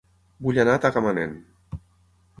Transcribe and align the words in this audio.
Vull 0.45 0.59
anar 0.63 0.73
a 0.77 0.81
Tagamanent 0.87 1.37